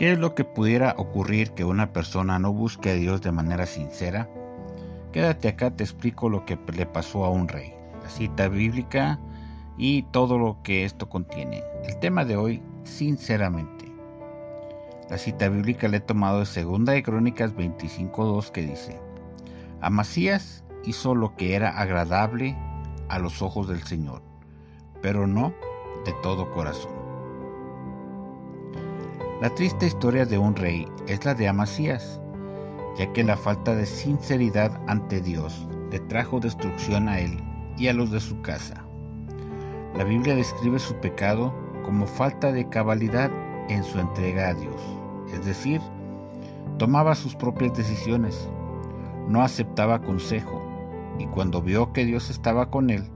¿Qué 0.00 0.12
es 0.12 0.18
lo 0.18 0.34
que 0.34 0.44
pudiera 0.44 0.94
ocurrir 0.96 1.50
que 1.50 1.62
una 1.62 1.92
persona 1.92 2.38
no 2.38 2.54
busque 2.54 2.88
a 2.88 2.94
Dios 2.94 3.20
de 3.20 3.32
manera 3.32 3.66
sincera? 3.66 4.30
Quédate 5.12 5.48
acá, 5.48 5.72
te 5.72 5.84
explico 5.84 6.30
lo 6.30 6.46
que 6.46 6.58
le 6.74 6.86
pasó 6.86 7.26
a 7.26 7.28
un 7.28 7.48
rey, 7.48 7.74
la 8.02 8.08
cita 8.08 8.48
bíblica 8.48 9.20
y 9.76 10.04
todo 10.04 10.38
lo 10.38 10.56
que 10.62 10.86
esto 10.86 11.10
contiene. 11.10 11.62
El 11.84 11.98
tema 11.98 12.24
de 12.24 12.38
hoy, 12.38 12.62
sinceramente. 12.84 13.92
La 15.10 15.18
cita 15.18 15.50
bíblica 15.50 15.86
le 15.86 15.98
he 15.98 16.00
tomado 16.00 16.38
de 16.38 16.46
Segunda 16.46 16.94
de 16.94 17.02
Crónicas 17.02 17.54
25.2 17.54 18.52
que 18.52 18.62
dice, 18.62 18.98
Amasías 19.82 20.64
hizo 20.82 21.14
lo 21.14 21.36
que 21.36 21.54
era 21.54 21.78
agradable 21.78 22.56
a 23.10 23.18
los 23.18 23.42
ojos 23.42 23.68
del 23.68 23.82
Señor, 23.82 24.22
pero 25.02 25.26
no 25.26 25.52
de 26.06 26.14
todo 26.22 26.50
corazón. 26.52 26.99
La 29.40 29.48
triste 29.48 29.86
historia 29.86 30.26
de 30.26 30.36
un 30.36 30.54
rey 30.54 30.86
es 31.06 31.24
la 31.24 31.32
de 31.32 31.48
Amasías, 31.48 32.20
ya 32.98 33.10
que 33.14 33.24
la 33.24 33.38
falta 33.38 33.74
de 33.74 33.86
sinceridad 33.86 34.78
ante 34.86 35.22
Dios 35.22 35.66
le 35.90 35.98
trajo 35.98 36.40
destrucción 36.40 37.08
a 37.08 37.20
él 37.20 37.42
y 37.78 37.88
a 37.88 37.94
los 37.94 38.10
de 38.10 38.20
su 38.20 38.38
casa. 38.42 38.84
La 39.96 40.04
Biblia 40.04 40.34
describe 40.34 40.78
su 40.78 40.94
pecado 40.96 41.54
como 41.86 42.06
falta 42.06 42.52
de 42.52 42.68
cabalidad 42.68 43.30
en 43.70 43.82
su 43.82 43.98
entrega 43.98 44.48
a 44.48 44.54
Dios, 44.54 44.78
es 45.32 45.42
decir, 45.46 45.80
tomaba 46.76 47.14
sus 47.14 47.34
propias 47.34 47.72
decisiones, 47.74 48.46
no 49.26 49.40
aceptaba 49.40 50.02
consejo, 50.02 50.60
y 51.18 51.24
cuando 51.28 51.62
vio 51.62 51.94
que 51.94 52.04
Dios 52.04 52.28
estaba 52.28 52.70
con 52.70 52.90
él, 52.90 53.08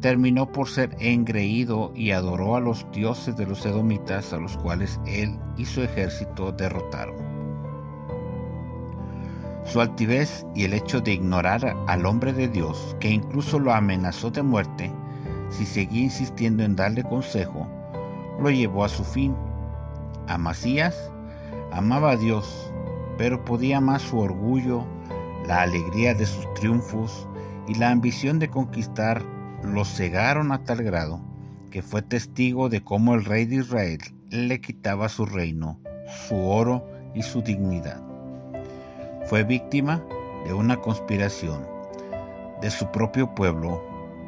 terminó 0.00 0.50
por 0.50 0.68
ser 0.68 0.96
engreído 0.98 1.92
y 1.94 2.10
adoró 2.10 2.56
a 2.56 2.60
los 2.60 2.86
dioses 2.92 3.36
de 3.36 3.46
los 3.46 3.64
edomitas 3.66 4.32
a 4.32 4.38
los 4.38 4.56
cuales 4.56 4.98
él 5.06 5.38
y 5.56 5.64
su 5.64 5.82
ejército 5.82 6.52
derrotaron. 6.52 7.16
Su 9.64 9.80
altivez 9.80 10.44
y 10.54 10.64
el 10.64 10.72
hecho 10.72 11.00
de 11.00 11.12
ignorar 11.12 11.76
al 11.86 12.06
hombre 12.06 12.32
de 12.32 12.48
Dios, 12.48 12.96
que 12.98 13.10
incluso 13.10 13.58
lo 13.58 13.72
amenazó 13.72 14.30
de 14.30 14.42
muerte 14.42 14.90
si 15.50 15.66
seguía 15.66 16.04
insistiendo 16.04 16.62
en 16.62 16.76
darle 16.76 17.02
consejo, 17.02 17.66
lo 18.40 18.50
llevó 18.50 18.84
a 18.84 18.88
su 18.88 19.04
fin. 19.04 19.36
Amasías 20.28 21.12
amaba 21.72 22.12
a 22.12 22.16
Dios, 22.16 22.72
pero 23.18 23.44
podía 23.44 23.80
más 23.80 24.02
su 24.02 24.18
orgullo, 24.18 24.84
la 25.46 25.62
alegría 25.62 26.14
de 26.14 26.24
sus 26.24 26.52
triunfos 26.54 27.28
y 27.66 27.74
la 27.74 27.90
ambición 27.90 28.38
de 28.38 28.48
conquistar 28.48 29.22
lo 29.62 29.84
cegaron 29.84 30.52
a 30.52 30.64
tal 30.64 30.82
grado 30.82 31.20
que 31.70 31.82
fue 31.82 32.02
testigo 32.02 32.68
de 32.68 32.82
cómo 32.82 33.14
el 33.14 33.24
rey 33.24 33.44
de 33.46 33.56
Israel 33.56 34.00
le 34.30 34.60
quitaba 34.60 35.08
su 35.08 35.26
reino, 35.26 35.78
su 36.28 36.36
oro 36.36 36.86
y 37.14 37.22
su 37.22 37.42
dignidad. 37.42 38.00
Fue 39.26 39.44
víctima 39.44 40.02
de 40.44 40.52
una 40.52 40.76
conspiración 40.76 41.66
de 42.60 42.70
su 42.70 42.90
propio 42.90 43.34
pueblo 43.34 43.82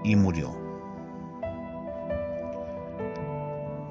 y 0.05 0.17
murió. 0.17 0.57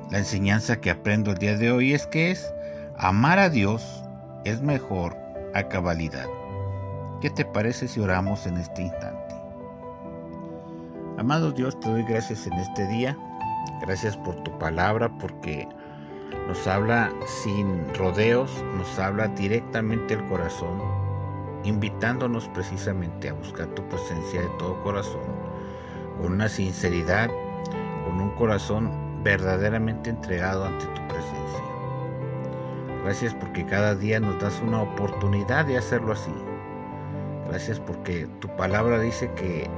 La 0.09 0.19
enseñanza 0.19 0.79
que 0.79 0.91
aprendo 0.91 1.31
el 1.31 1.37
día 1.37 1.57
de 1.57 1.71
hoy 1.71 1.93
es 1.93 2.05
que 2.07 2.31
es 2.31 2.53
amar 2.97 3.39
a 3.39 3.49
Dios 3.49 4.03
es 4.45 4.61
mejor 4.61 5.17
a 5.53 5.63
cabalidad. 5.63 6.27
¿Qué 7.21 7.29
te 7.29 7.45
parece 7.45 7.87
si 7.87 7.99
oramos 7.99 8.45
en 8.45 8.57
este 8.57 8.83
instante? 8.83 9.20
Amado 11.21 11.51
Dios, 11.51 11.79
te 11.79 11.87
doy 11.87 12.01
gracias 12.01 12.47
en 12.47 12.53
este 12.53 12.87
día. 12.87 13.15
Gracias 13.83 14.17
por 14.17 14.33
tu 14.37 14.57
palabra, 14.57 15.07
porque 15.19 15.69
nos 16.47 16.65
habla 16.65 17.11
sin 17.27 17.93
rodeos, 17.93 18.51
nos 18.75 18.97
habla 18.97 19.27
directamente 19.27 20.15
al 20.15 20.27
corazón, 20.29 20.81
invitándonos 21.63 22.47
precisamente 22.55 23.29
a 23.29 23.33
buscar 23.33 23.67
tu 23.67 23.87
presencia 23.87 24.41
de 24.41 24.47
todo 24.57 24.81
corazón, 24.81 25.21
con 26.19 26.31
una 26.31 26.49
sinceridad, 26.49 27.29
con 28.03 28.19
un 28.19 28.31
corazón 28.31 28.89
verdaderamente 29.23 30.09
entregado 30.09 30.65
ante 30.65 30.87
tu 30.87 31.07
presencia. 31.07 31.63
Gracias 33.03 33.35
porque 33.35 33.63
cada 33.67 33.93
día 33.93 34.19
nos 34.19 34.41
das 34.41 34.59
una 34.65 34.81
oportunidad 34.81 35.67
de 35.67 35.77
hacerlo 35.77 36.13
así. 36.13 36.33
Gracias 37.47 37.79
porque 37.79 38.27
tu 38.39 38.47
palabra 38.55 38.97
dice 38.97 39.31
que 39.35 39.69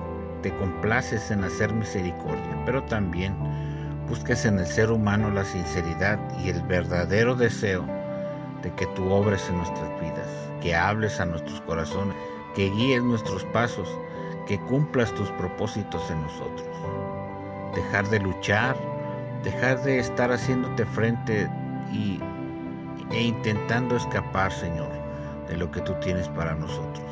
te 0.43 0.55
complaces 0.57 1.31
en 1.31 1.43
hacer 1.43 1.73
misericordia, 1.73 2.63
pero 2.65 2.83
también 2.83 3.33
busques 4.07 4.45
en 4.45 4.59
el 4.59 4.67
ser 4.67 4.91
humano 4.91 5.31
la 5.31 5.45
sinceridad 5.45 6.19
y 6.43 6.49
el 6.49 6.61
verdadero 6.63 7.33
deseo 7.33 7.83
de 8.61 8.71
que 8.75 8.85
tú 8.87 9.09
obres 9.09 9.49
en 9.49 9.57
nuestras 9.57 9.89
vidas, 10.01 10.27
que 10.61 10.75
hables 10.75 11.19
a 11.19 11.25
nuestros 11.25 11.61
corazones, 11.61 12.15
que 12.55 12.69
guíes 12.69 13.01
nuestros 13.01 13.43
pasos, 13.45 13.87
que 14.45 14.59
cumplas 14.59 15.13
tus 15.15 15.29
propósitos 15.31 16.11
en 16.11 16.21
nosotros. 16.21 16.67
Dejar 17.73 18.07
de 18.09 18.19
luchar, 18.19 18.75
dejar 19.43 19.81
de 19.83 19.99
estar 19.99 20.31
haciéndote 20.31 20.85
frente 20.85 21.49
y, 21.91 22.19
e 23.11 23.21
intentando 23.21 23.95
escapar, 23.95 24.51
Señor, 24.51 24.89
de 25.47 25.57
lo 25.57 25.71
que 25.71 25.81
tú 25.81 25.93
tienes 26.01 26.27
para 26.29 26.53
nosotros. 26.53 27.03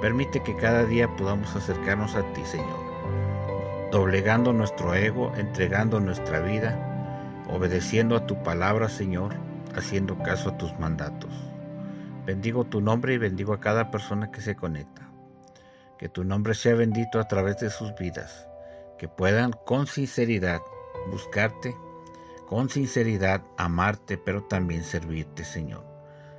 Permite 0.00 0.42
que 0.42 0.56
cada 0.56 0.86
día 0.86 1.14
podamos 1.16 1.54
acercarnos 1.54 2.14
a 2.14 2.22
ti, 2.32 2.42
Señor, 2.46 3.90
doblegando 3.92 4.50
nuestro 4.54 4.94
ego, 4.94 5.30
entregando 5.36 6.00
nuestra 6.00 6.40
vida, 6.40 7.44
obedeciendo 7.50 8.16
a 8.16 8.26
tu 8.26 8.42
palabra, 8.42 8.88
Señor, 8.88 9.34
haciendo 9.76 10.16
caso 10.18 10.50
a 10.50 10.56
tus 10.56 10.72
mandatos. 10.78 11.30
Bendigo 12.24 12.64
tu 12.64 12.80
nombre 12.80 13.12
y 13.12 13.18
bendigo 13.18 13.52
a 13.52 13.60
cada 13.60 13.90
persona 13.90 14.30
que 14.30 14.40
se 14.40 14.56
conecta. 14.56 15.02
Que 15.98 16.08
tu 16.08 16.24
nombre 16.24 16.54
sea 16.54 16.74
bendito 16.76 17.20
a 17.20 17.28
través 17.28 17.58
de 17.58 17.68
sus 17.68 17.94
vidas, 17.96 18.48
que 18.98 19.06
puedan 19.06 19.52
con 19.66 19.86
sinceridad 19.86 20.62
buscarte, 21.10 21.76
con 22.46 22.70
sinceridad 22.70 23.42
amarte, 23.58 24.16
pero 24.16 24.44
también 24.44 24.82
servirte, 24.82 25.44
Señor, 25.44 25.84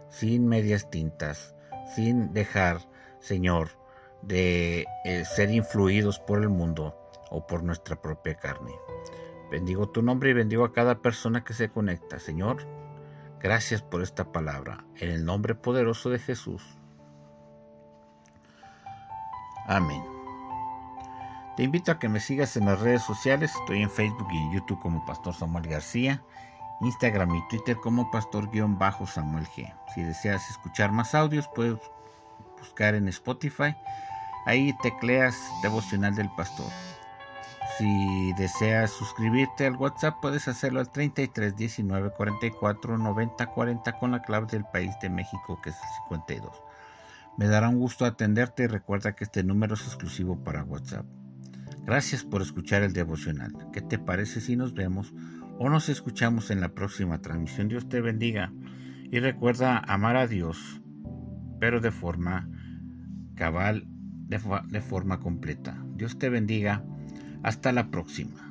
sin 0.10 0.48
medias 0.48 0.90
tintas, 0.90 1.54
sin 1.96 2.34
dejar 2.34 2.80
Señor, 3.22 3.70
de 4.22 4.86
eh, 5.06 5.26
ser 5.26 5.50
influidos 5.52 6.20
por 6.20 6.42
el 6.42 6.50
mundo 6.50 6.98
o 7.30 7.48
por 7.48 7.64
nuestra 7.64 7.96
propia 7.96 8.36
carne. 8.36 8.74
Bendigo 9.50 9.90
tu 9.90 10.02
nombre 10.02 10.30
y 10.30 10.34
bendigo 10.34 10.66
a 10.66 10.74
cada 10.74 11.00
persona 11.00 11.44
que 11.44 11.54
se 11.54 11.70
conecta. 11.70 12.20
Señor, 12.20 12.68
gracias 13.40 13.82
por 13.82 14.02
esta 14.02 14.32
palabra. 14.32 14.86
En 14.98 15.10
el 15.10 15.26
nombre 15.26 15.56
poderoso 15.56 16.10
de 16.10 16.20
Jesús. 16.20 16.64
Amén. 19.68 20.04
Te 21.58 21.64
invito 21.64 21.92
a 21.92 22.00
que 22.00 22.10
me 22.10 22.20
sigas 22.20 22.58
en 22.58 22.66
las 22.66 22.80
redes 22.80 23.04
sociales. 23.04 23.54
Estoy 23.56 23.82
en 23.82 23.90
Facebook 23.90 24.28
y 24.32 24.38
en 24.38 24.54
YouTube 24.54 24.82
como 24.82 25.06
Pastor 25.06 25.34
Samuel 25.34 25.68
García. 25.68 26.24
Instagram 26.82 27.36
y 27.36 27.48
Twitter 27.48 27.78
como 27.78 28.10
Pastor-Samuel 28.10 29.46
G. 29.46 29.72
Si 29.94 30.02
deseas 30.02 30.50
escuchar 30.50 30.92
más 30.92 31.14
audios, 31.14 31.48
puedes 31.54 31.80
buscar 32.62 32.96
en 32.96 33.08
Spotify. 33.10 33.76
Ahí 34.46 34.74
tecleas 34.82 35.36
Devocional 35.62 36.16
del 36.16 36.30
Pastor. 36.38 36.72
Si 37.78 38.34
deseas 38.34 38.92
suscribirte 38.92 39.66
al 39.66 39.76
WhatsApp, 39.76 40.16
puedes 40.22 40.48
hacerlo 40.48 40.80
al 40.80 40.92
33 40.92 41.56
19 41.56 42.12
44 42.16 42.98
90 42.98 43.46
40 43.48 44.00
con 44.00 44.12
la 44.12 44.22
clave 44.22 44.48
del 44.52 44.66
país 44.66 44.94
de 45.02 45.10
México, 45.10 45.60
que 45.64 45.72
es 45.72 45.76
el 45.76 46.04
52. 46.10 46.62
Me 47.38 47.48
dará 47.48 47.70
un 47.70 47.80
gusto 47.80 48.06
atenderte 48.06 48.64
y 48.64 48.68
recuerda 48.68 49.16
que 49.16 49.24
este 49.24 49.44
número 49.44 49.74
es 49.74 49.82
exclusivo 49.86 50.44
para 50.44 50.64
WhatsApp. 50.64 51.06
Gracias 51.86 52.24
por 52.24 52.42
escuchar 52.42 52.84
el 52.84 52.94
devocional. 52.94 53.52
¿Qué 53.74 53.82
te 53.82 53.98
parece 53.98 54.42
si 54.42 54.56
nos 54.56 54.74
vemos 54.74 55.14
o 55.58 55.70
nos 55.70 55.90
escuchamos 55.90 56.52
en 56.52 56.62
la 56.62 56.70
próxima 56.70 57.20
transmisión? 57.22 57.68
Dios 57.68 57.90
te 57.90 58.02
bendiga 58.02 58.52
y 59.12 59.20
recuerda 59.20 59.80
amar 59.80 60.18
a 60.18 60.28
Dios, 60.28 60.82
pero 61.60 61.80
de 61.80 61.92
forma 61.92 62.48
cabal 63.42 63.88
de, 63.88 64.82
forma 64.82 65.20
completa. 65.20 65.84
Dios 65.96 66.20
te 66.20 66.30
bendiga. 66.30 66.86
Hasta 67.42 67.72
la 67.72 67.90
próxima. 67.90 68.51